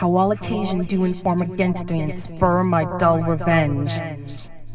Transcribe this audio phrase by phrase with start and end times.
[0.00, 3.92] how all occasion do inform against me and spur my dull revenge.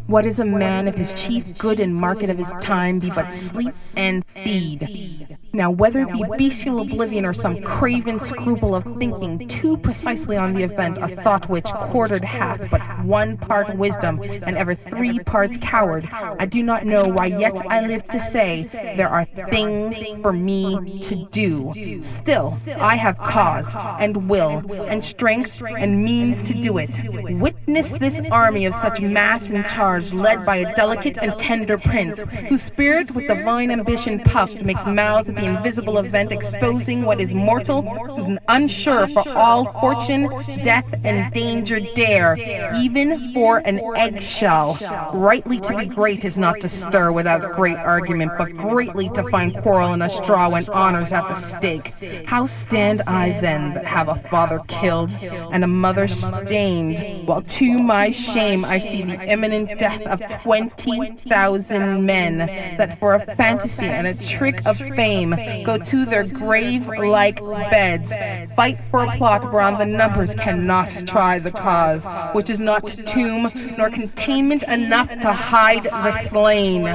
[0.06, 3.34] What is a man if his chief good and market of his time be but
[3.34, 5.36] sleep and feed?
[5.56, 10.54] Now, whether it be bestial oblivion or some craven scruple of thinking too precisely on
[10.54, 15.58] the event, a thought which quartered hath but one part wisdom and ever three parts
[15.62, 18.64] coward, I do not know why yet I live to say
[18.98, 21.72] there are things for me to do.
[22.02, 23.70] Still, I have cause
[24.00, 27.00] and will and strength and means to do it.
[27.40, 32.24] Witness this army of such mass and charge led by a delicate and tender prince,
[32.50, 37.34] whose spirit with divine ambition puffed makes mouths at the invisible event, exposing what is
[37.34, 40.30] mortal and unsure for all fortune,
[40.64, 42.36] death, and danger dare,
[42.76, 44.78] even for an eggshell.
[45.14, 49.56] Rightly to be great is not to stir without great argument, but greatly to find
[49.62, 52.26] quarrel in a straw when honor's at the stake.
[52.26, 57.78] How stand I then that have a father killed and a mother stained, while to
[57.78, 62.38] my shame I see the imminent death of 20,000 men
[62.78, 65.35] that for a fantasy and a trick of fame
[65.66, 68.14] go to their grave like beds,
[68.54, 73.50] fight for a plot whereon the numbers cannot try the cause, which is not tomb
[73.78, 76.86] nor containment enough to hide the slain.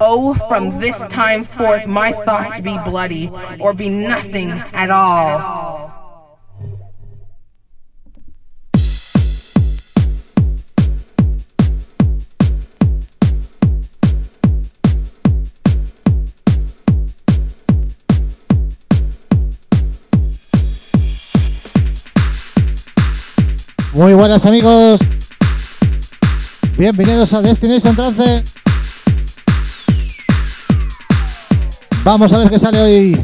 [0.00, 5.97] Oh, from oh, this time forth my thoughts be bloody, or be nothing at all.
[23.98, 25.00] Muy buenas amigos.
[26.76, 28.44] Bienvenidos a Destination Trance.
[32.04, 33.20] Vamos a ver qué sale hoy.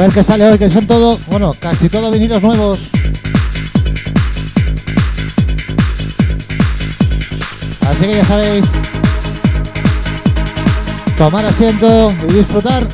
[0.00, 2.78] Ver qué sale hoy, que son todo, bueno, casi todos vinilos nuevos.
[7.82, 8.64] Así que ya sabéis,
[11.18, 12.86] tomar asiento y disfrutar.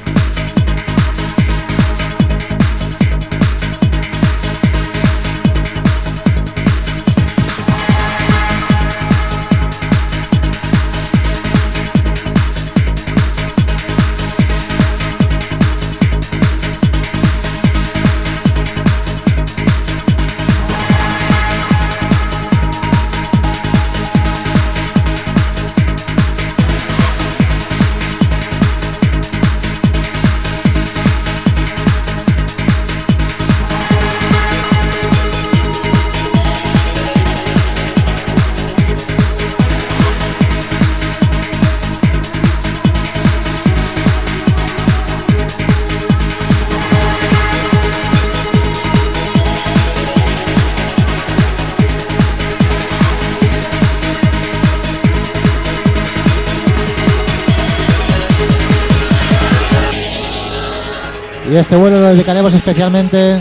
[61.49, 63.41] Y este vuelo lo dedicaremos especialmente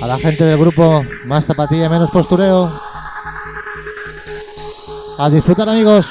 [0.00, 2.72] a la gente del grupo Más Tapatilla Menos Postureo.
[5.18, 6.06] A disfrutar amigos.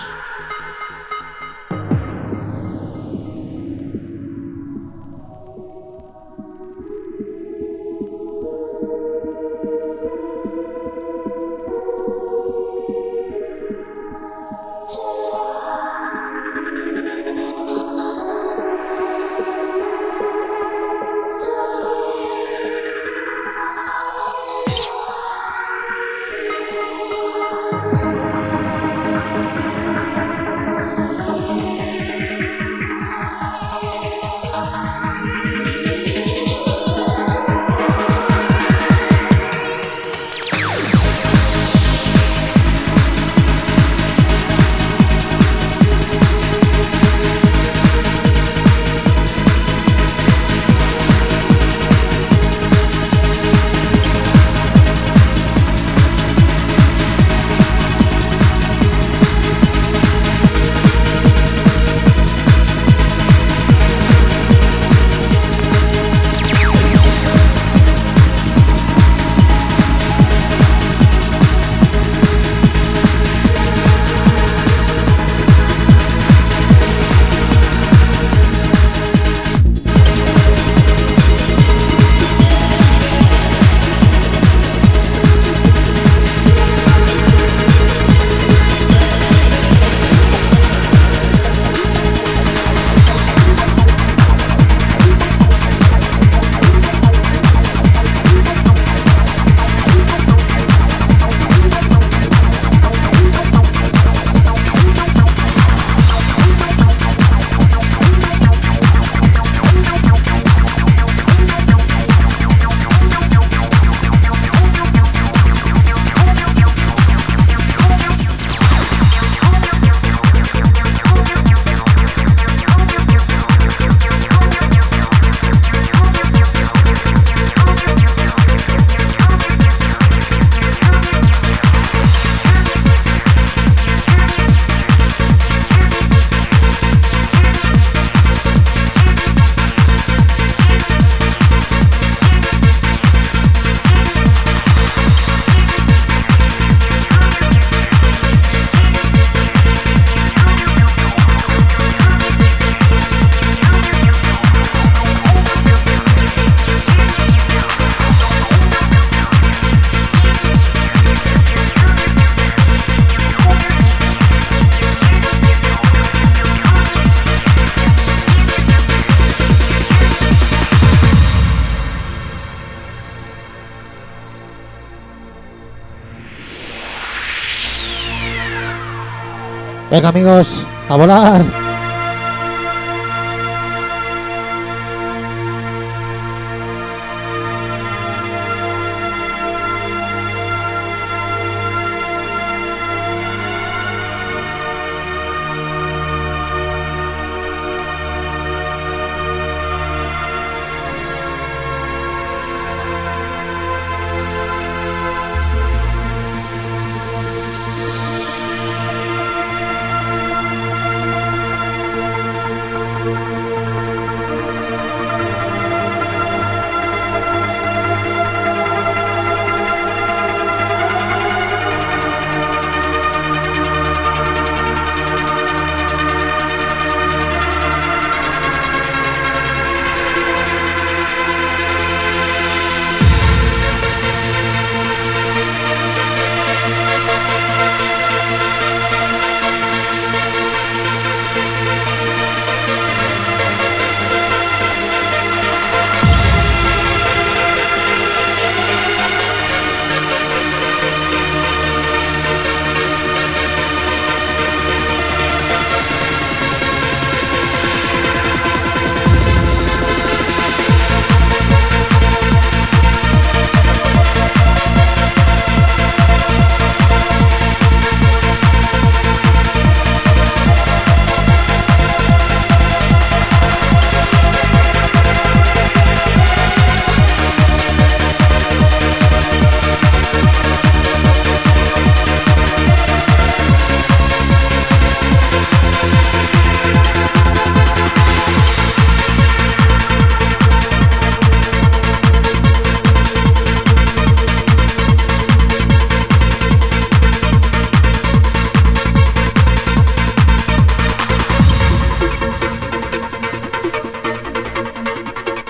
[180.15, 181.64] Amigos, a volar.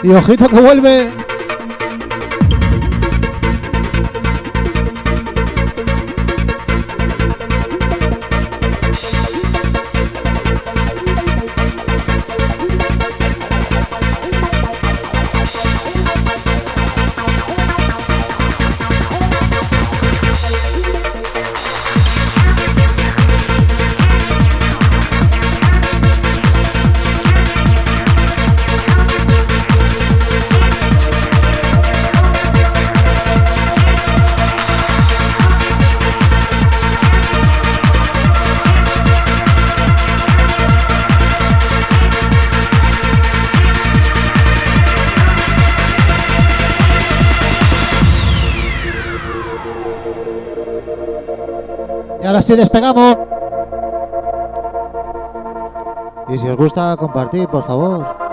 [0.05, 1.24] Y ojito que vuelve.
[52.25, 53.17] Si despegamos.
[56.27, 58.24] Y si os gusta, compartir, por favor.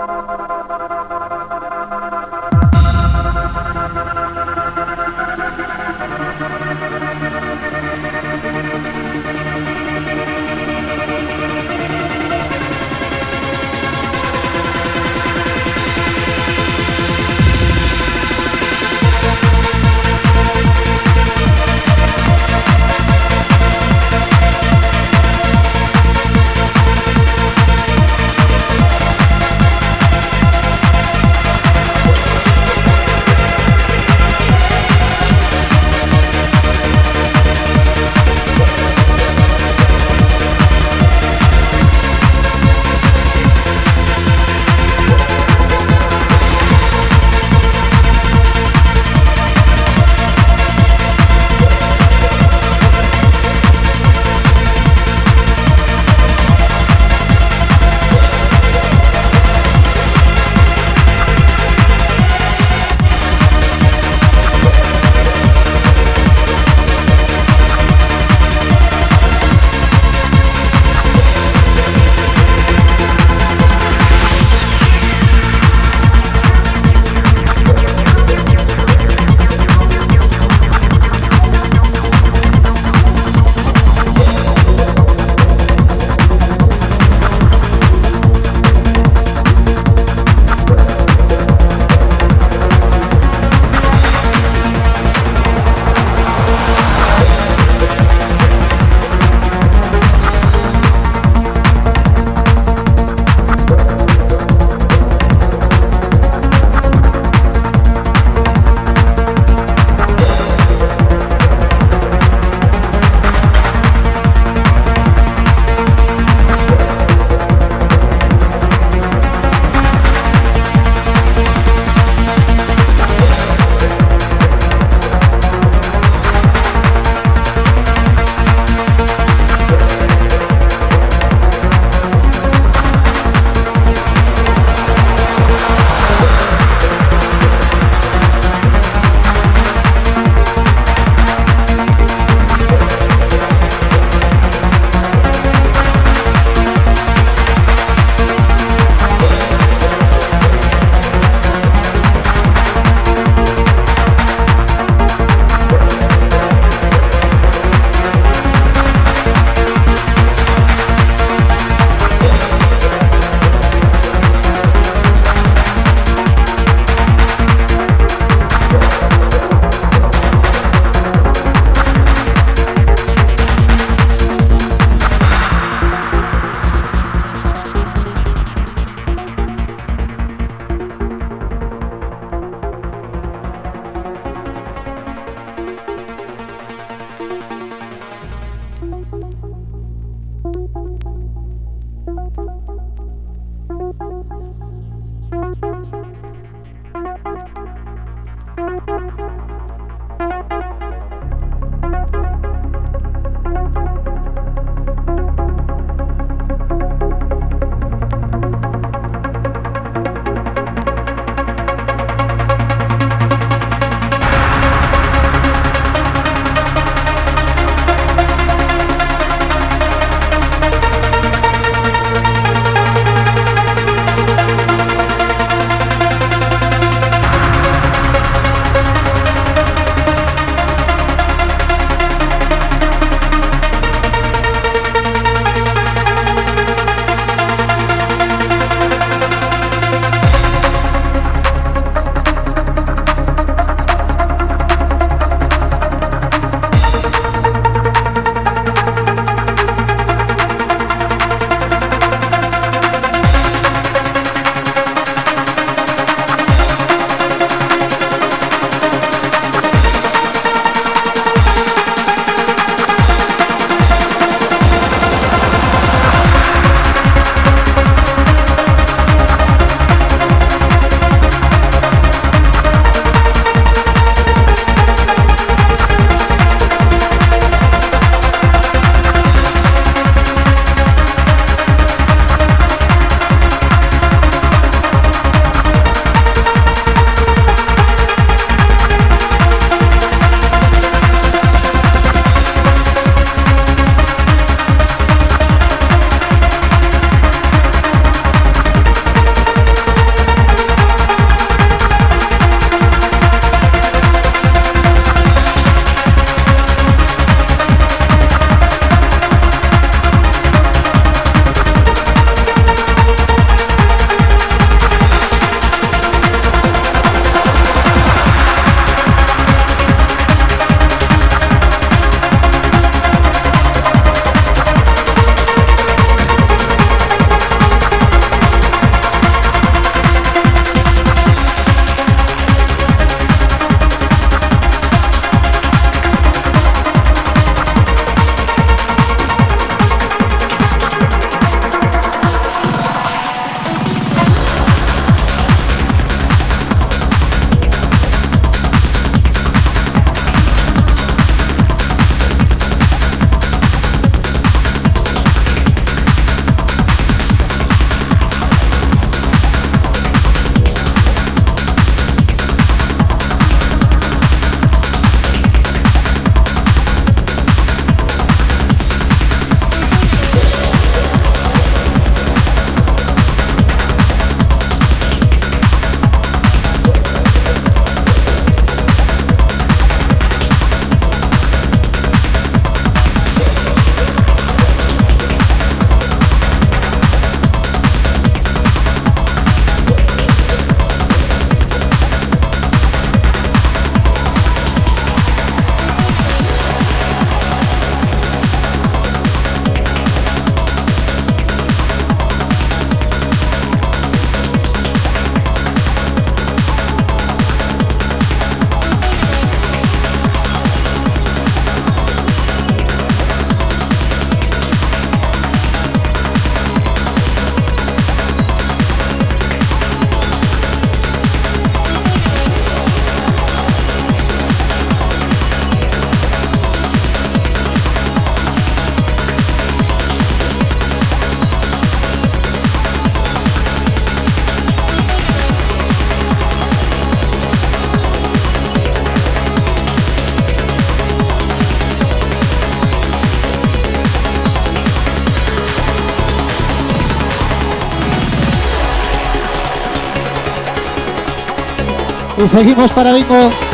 [452.43, 453.72] Y seguimos para bingo.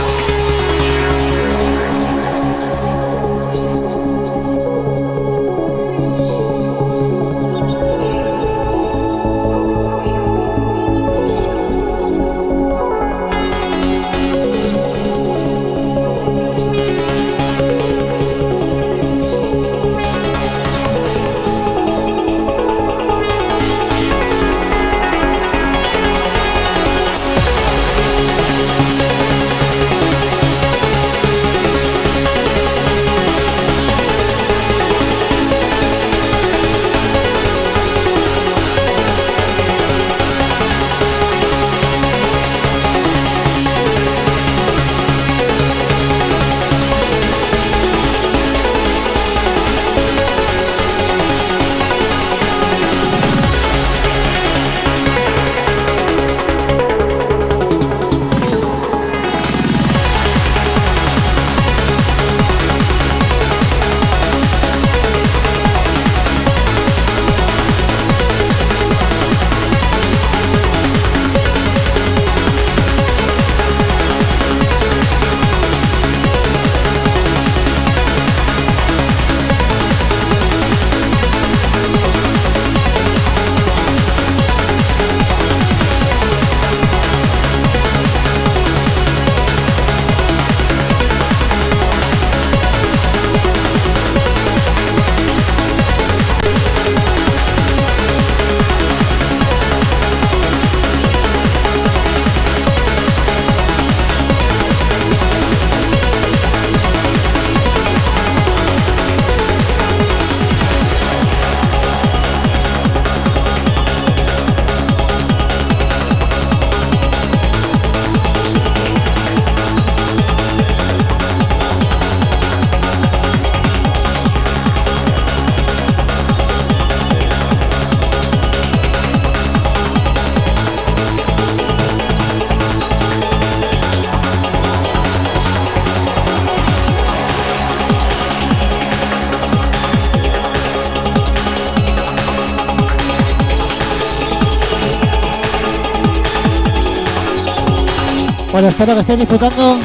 [148.80, 149.78] Espero que estén disfrutando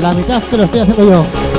[0.00, 1.57] la mitad que lo estoy haciendo yo.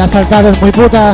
[0.00, 1.12] Y ha saltado es muy puta.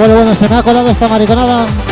[0.00, 1.89] Bueno, bueno, se me ha colado esta mariconada.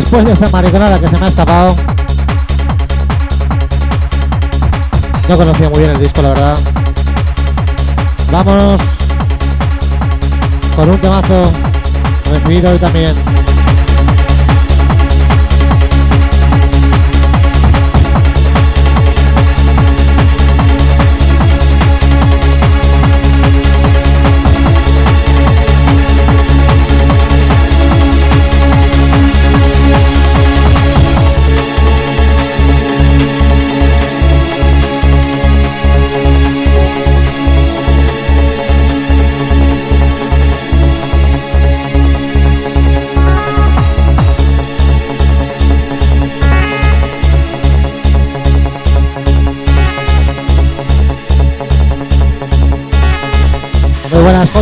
[0.00, 1.74] Después de esa mariconada que se me ha escapado.
[5.28, 6.58] No conocía muy bien el disco, la verdad.
[8.30, 8.80] Vámonos
[10.76, 11.50] con un temazo
[12.30, 13.47] recibido hoy también.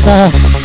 [0.06, 0.55] Bye.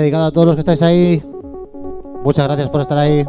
[0.00, 1.22] Dedicado a todos los que estáis ahí.
[2.24, 3.24] Muchas gracias por estar ahí.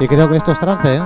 [0.00, 1.00] Y creo que esto es trance, ¿eh?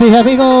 [0.00, 0.59] Sí, amigos.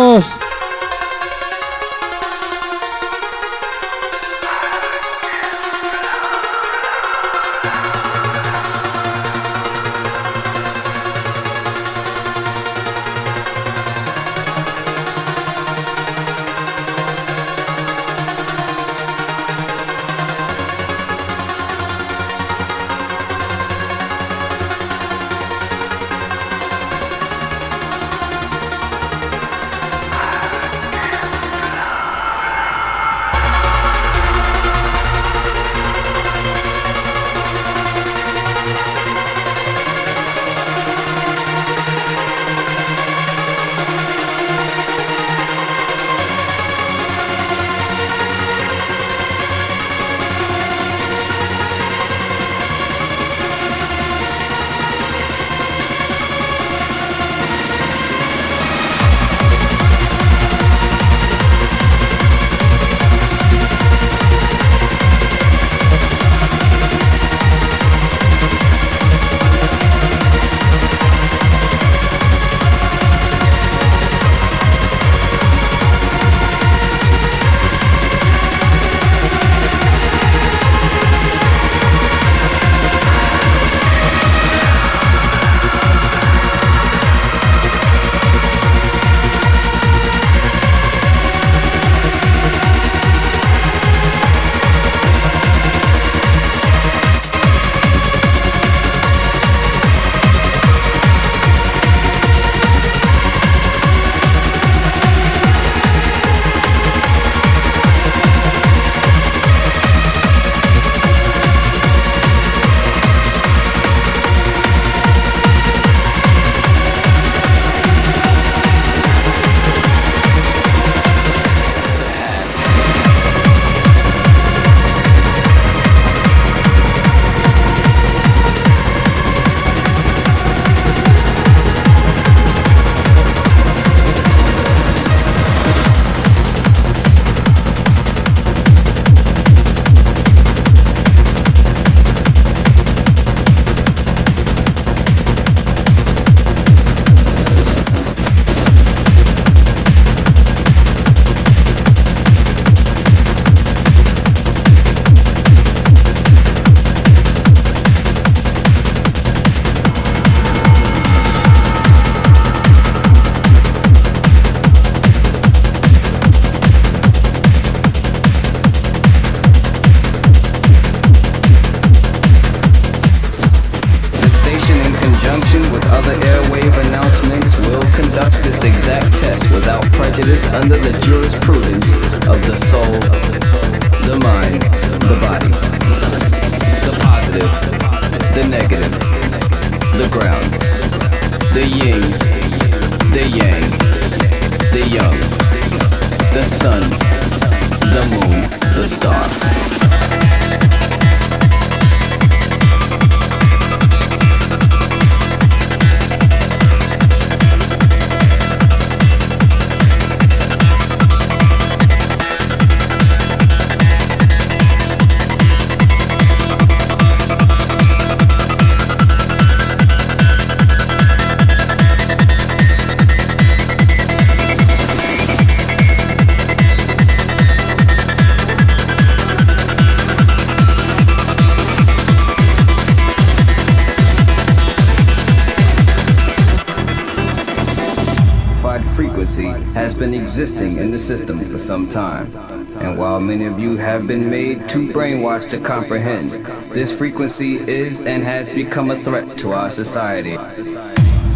[244.90, 246.30] Brainwashed to comprehend.
[246.72, 250.38] This frequency is and has become a threat to our society.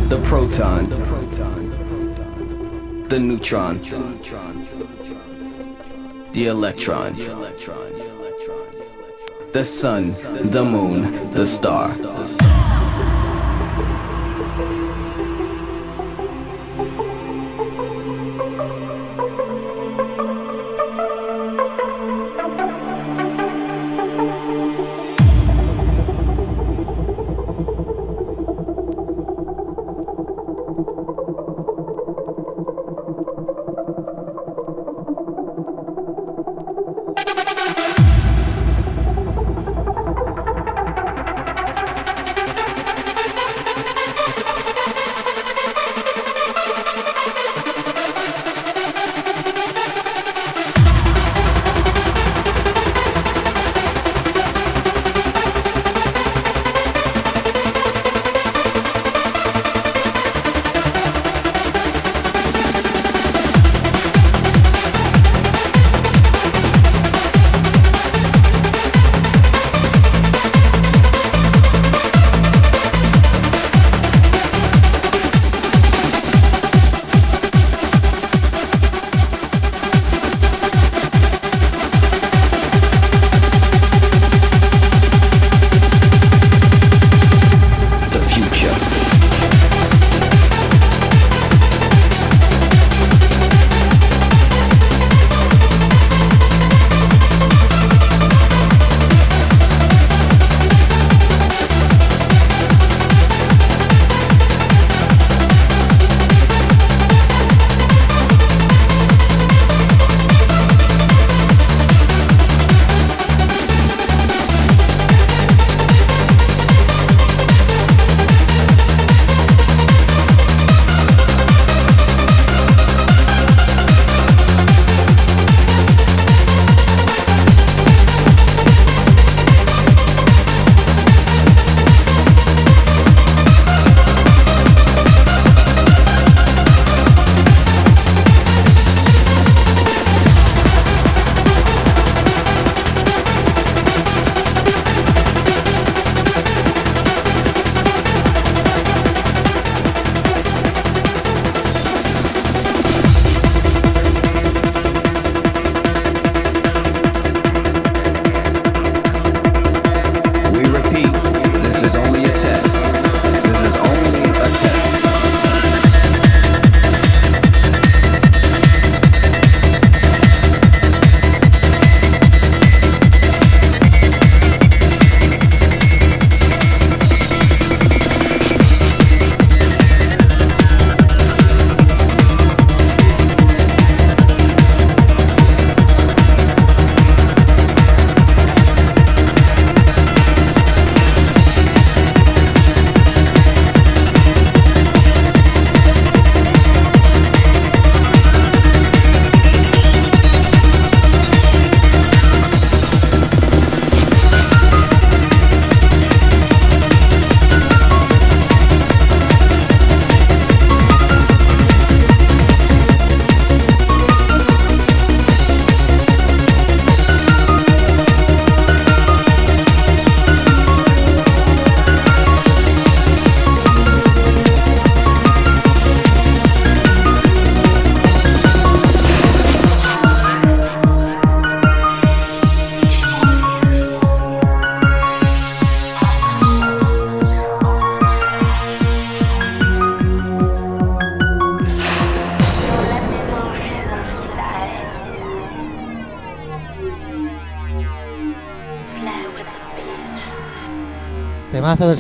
[0.09, 0.89] The proton,
[3.11, 3.83] the neutron,
[6.33, 7.15] the electron,
[9.53, 10.05] the sun,
[10.51, 11.89] the moon, the star.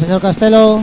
[0.05, 0.83] Señor Castelo.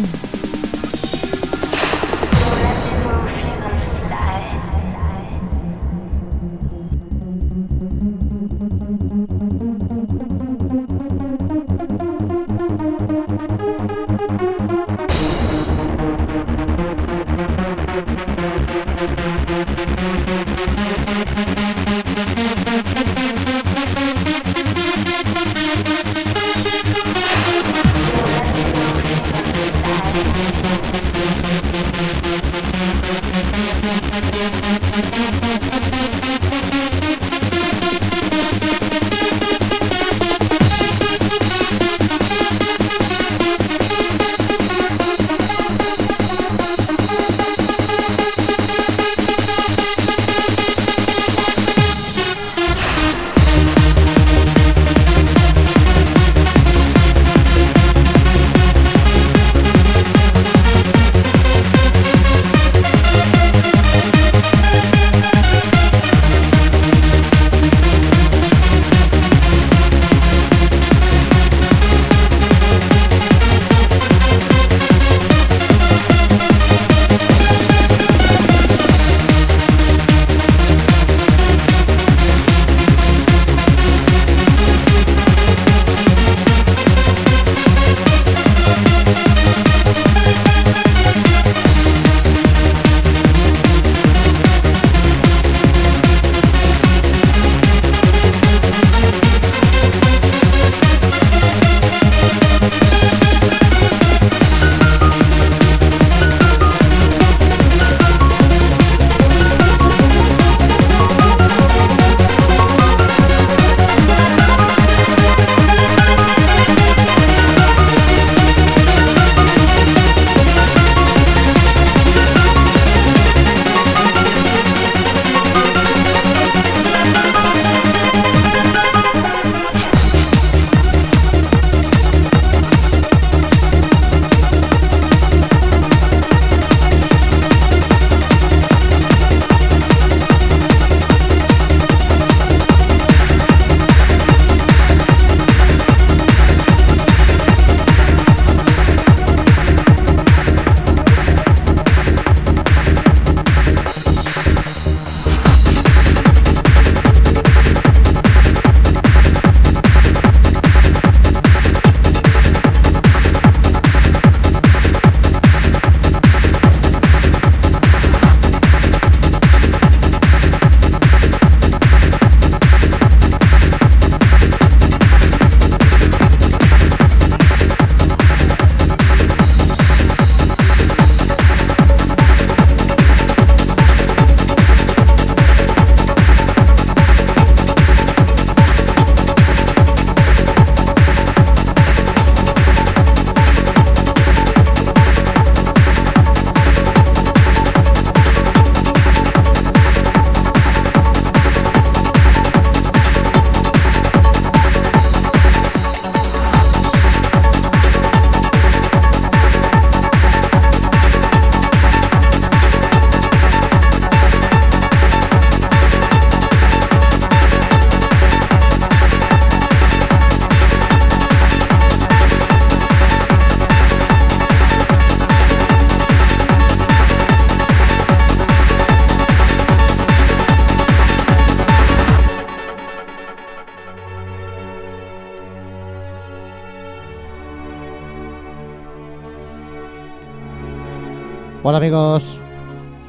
[241.72, 242.38] Hola amigos,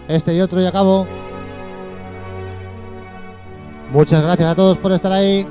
[0.06, 1.04] este y otro y acabo.
[3.90, 5.44] Muchas gracias a todos por estar ahí.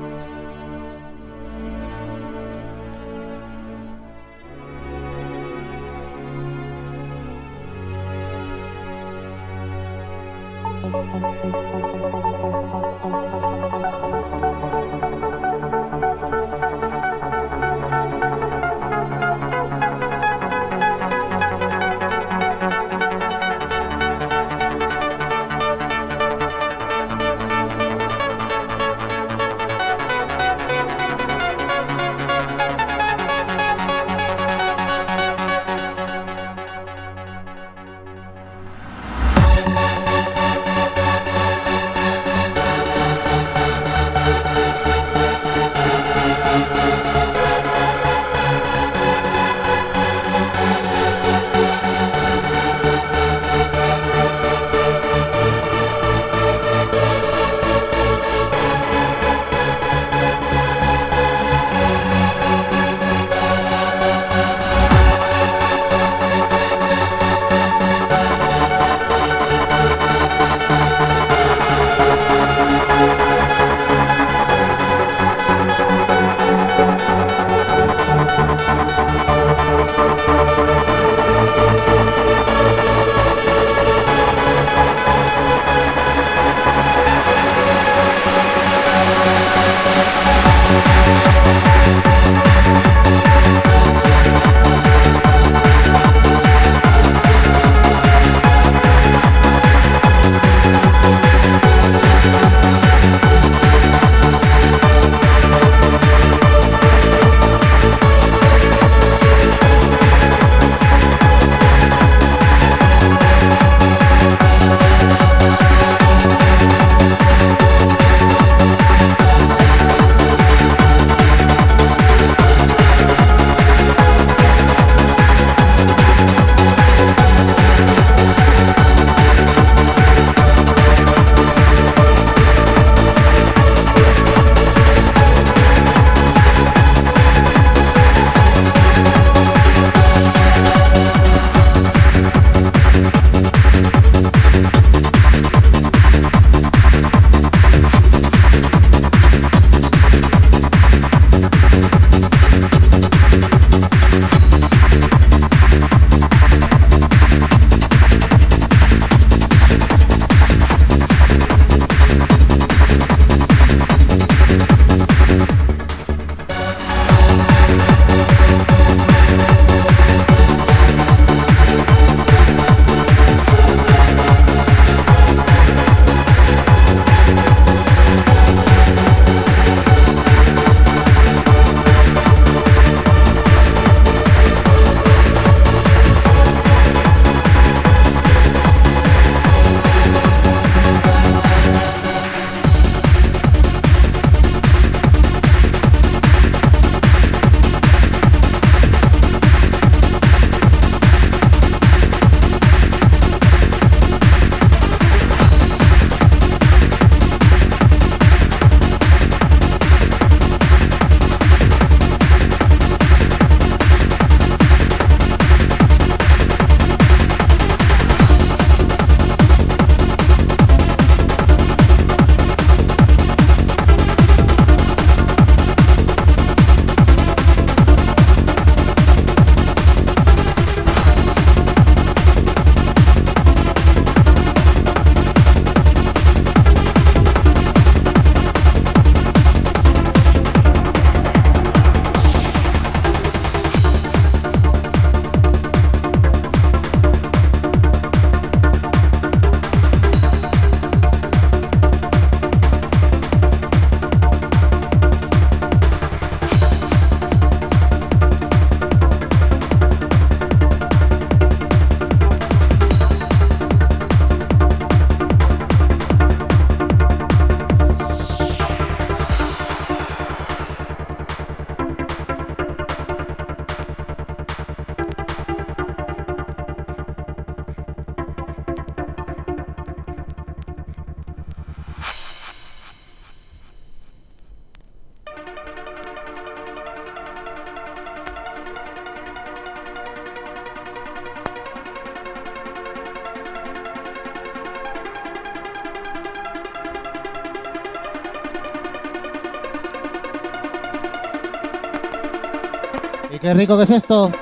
[303.52, 304.41] Qué rico que es esto.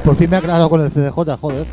[0.00, 1.66] Por fin me ha aclarado con el CDJ, joder.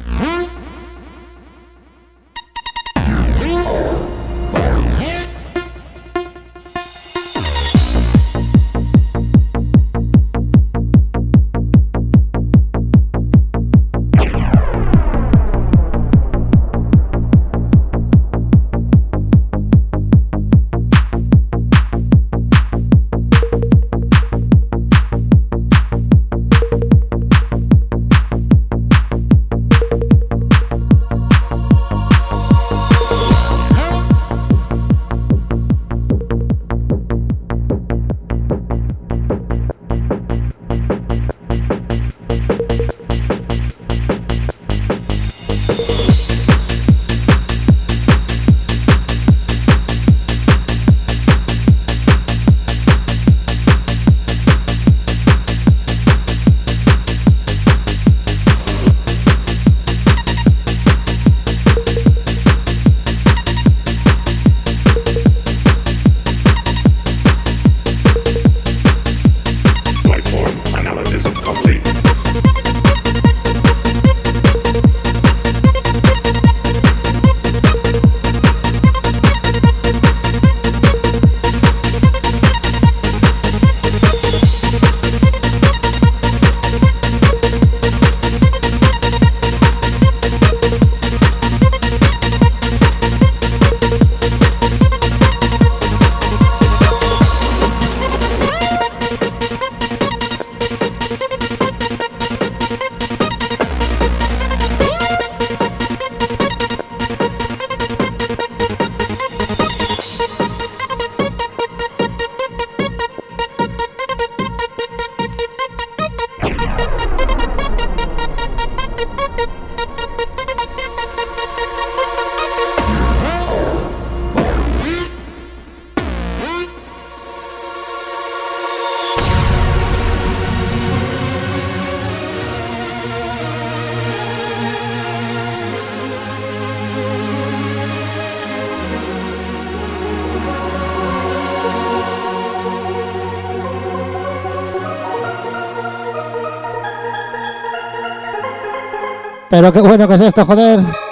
[149.58, 151.07] Pero qué bueno que es esto, joder.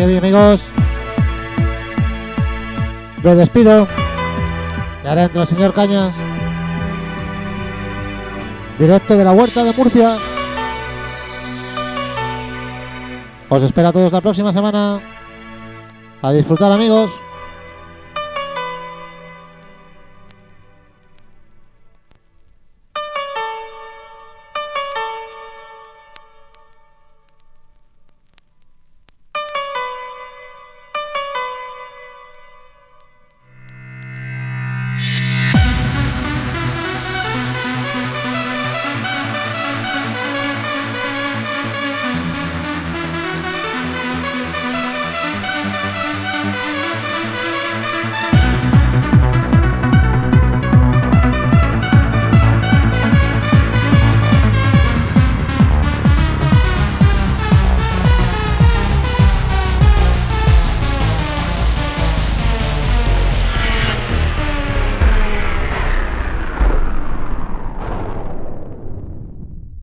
[0.00, 0.62] Y amigos.
[3.22, 3.86] Me despido.
[5.04, 6.14] Y ahora entra el señor Cañas.
[8.78, 10.16] Directo de la huerta de Murcia.
[13.50, 15.00] Os espero a todos la próxima semana.
[16.22, 17.10] A disfrutar, amigos.